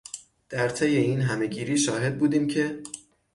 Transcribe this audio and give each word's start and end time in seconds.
در 0.49 0.69
طی 0.69 0.97
این 0.97 1.21
همهگیری 1.21 1.77
شاهد 1.77 2.19
بودیم 2.19 2.47
که 2.47 2.83